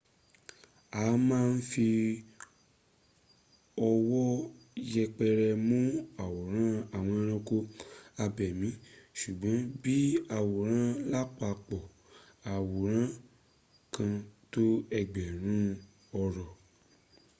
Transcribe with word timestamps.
a 1.01 1.03
ma 1.27 1.39
ń 1.53 1.57
fi 1.69 1.87
ọwọ́ 3.91 4.27
yẹpẹrẹ 4.93 5.49
mún 5.67 5.87
àwòrán 6.23 6.71
àwọn 6.97 7.15
ẹranko 7.21 7.57
abẹ̀mí 8.25 8.69
sùgbọ́n 9.19 9.59
bí 9.81 9.93
i 10.07 10.21
àwòrán 10.37 10.85
lápapọ̀ 11.11 11.83
àwòrán 12.53 13.07
kan 13.93 14.13
tó 14.53 14.63
ẹgbẹ̀rún 14.99 15.61
ọ̀rọ̀ 16.21 16.49